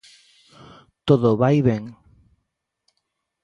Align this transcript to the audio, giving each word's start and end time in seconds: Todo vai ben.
Todo 1.07 1.29
vai 1.41 1.57
ben. 1.67 1.83